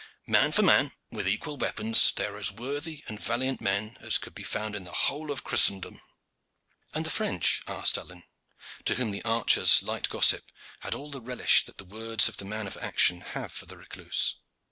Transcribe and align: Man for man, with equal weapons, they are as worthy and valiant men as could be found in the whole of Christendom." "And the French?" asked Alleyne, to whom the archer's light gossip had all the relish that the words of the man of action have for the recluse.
Man 0.25 0.51
for 0.51 0.63
man, 0.63 0.93
with 1.11 1.27
equal 1.27 1.57
weapons, 1.57 2.11
they 2.13 2.25
are 2.25 2.37
as 2.37 2.51
worthy 2.51 3.03
and 3.07 3.19
valiant 3.19 3.61
men 3.61 3.97
as 3.99 4.17
could 4.17 4.33
be 4.33 4.41
found 4.41 4.75
in 4.75 4.83
the 4.83 4.91
whole 4.91 5.29
of 5.29 5.43
Christendom." 5.43 6.01
"And 6.91 7.05
the 7.05 7.11
French?" 7.11 7.61
asked 7.67 7.99
Alleyne, 7.99 8.23
to 8.85 8.95
whom 8.95 9.11
the 9.11 9.21
archer's 9.23 9.83
light 9.83 10.09
gossip 10.09 10.51
had 10.79 10.95
all 10.95 11.11
the 11.11 11.21
relish 11.21 11.65
that 11.65 11.77
the 11.77 11.85
words 11.85 12.27
of 12.27 12.37
the 12.37 12.45
man 12.45 12.65
of 12.65 12.77
action 12.77 13.21
have 13.21 13.51
for 13.51 13.67
the 13.67 13.77
recluse. 13.77 14.37